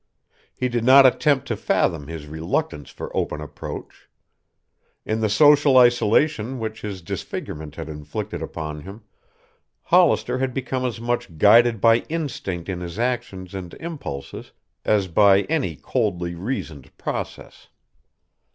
[0.55, 4.09] He did not attempt to fathom his reluctance for open approach.
[5.05, 9.03] In the social isolation which his disfigurement had inflicted upon him,
[9.83, 14.53] Hollister had become as much guided by instinct in his actions and impulses
[14.83, 17.67] as by any coldly reasoned process.